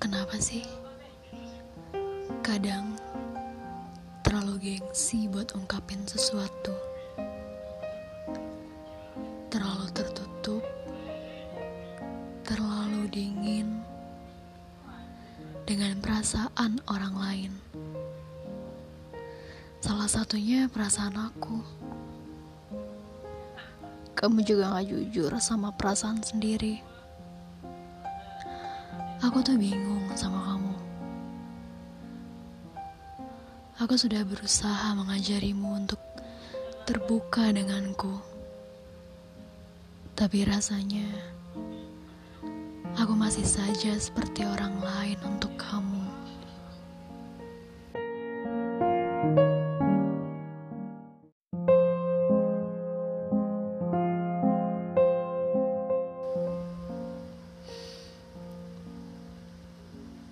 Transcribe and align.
kenapa 0.00 0.40
sih? 0.40 0.64
Kadang 2.40 2.96
terlalu 4.24 4.80
gengsi 4.80 5.28
buat 5.28 5.52
ungkapin 5.52 6.00
sesuatu. 6.08 6.72
Terlalu 9.52 9.92
tertutup, 9.92 10.64
terlalu 12.48 13.04
dingin 13.12 13.84
dengan 15.68 16.00
perasaan 16.00 16.80
orang 16.88 17.12
lain. 17.20 17.52
Salah 19.84 20.08
satunya 20.08 20.64
perasaan 20.72 21.28
aku. 21.28 21.60
Kamu 24.16 24.40
juga 24.48 24.80
gak 24.80 24.88
jujur 24.88 25.36
sama 25.44 25.76
perasaan 25.76 26.24
sendiri. 26.24 26.80
Aku 29.22 29.38
tuh 29.38 29.54
bingung 29.54 30.02
sama 30.18 30.42
kamu. 30.50 30.74
Aku 33.78 33.94
sudah 33.94 34.26
berusaha 34.26 34.98
mengajarimu 34.98 35.78
untuk 35.78 36.02
terbuka 36.90 37.54
denganku. 37.54 38.18
Tapi 40.18 40.42
rasanya 40.42 41.06
aku 42.98 43.14
masih 43.14 43.46
saja 43.46 43.94
seperti 43.94 44.42
orang 44.42 44.82
lain 44.82 45.18
untuk 45.22 45.54
kamu. 45.54 46.01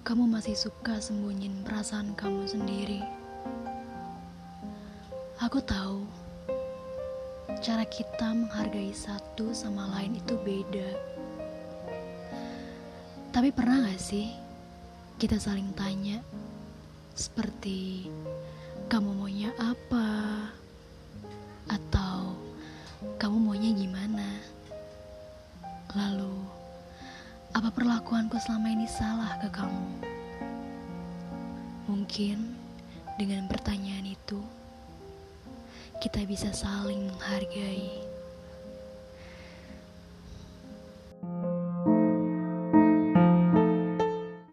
Kamu 0.00 0.24
masih 0.24 0.56
suka 0.56 0.96
sembunyiin 0.96 1.60
perasaan 1.60 2.16
kamu 2.16 2.48
sendiri. 2.48 3.04
Aku 5.44 5.60
tahu 5.60 6.08
cara 7.60 7.84
kita 7.84 8.32
menghargai 8.32 8.96
satu 8.96 9.52
sama 9.52 9.92
lain 9.92 10.16
itu 10.16 10.40
beda. 10.40 10.88
Tapi 13.28 13.52
pernah 13.52 13.84
gak 13.84 14.00
sih 14.00 14.32
kita 15.20 15.36
saling 15.36 15.68
tanya 15.76 16.24
seperti 17.12 18.08
kamu 18.88 19.12
maunya 19.12 19.52
apa? 19.60 19.99
Apa 27.60 27.76
perlakuanku 27.76 28.40
selama 28.40 28.72
ini 28.72 28.88
salah 28.88 29.36
ke 29.36 29.52
kamu? 29.52 29.84
Mungkin 31.92 32.56
dengan 33.20 33.44
pertanyaan 33.52 34.08
itu, 34.08 34.40
kita 36.00 36.24
bisa 36.24 36.56
saling 36.56 37.12
menghargai. 37.12 37.89